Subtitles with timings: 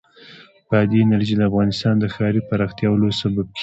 [0.69, 3.59] بادي انرژي د افغانستان د ښاري پراختیا یو لوی سبب کېږي.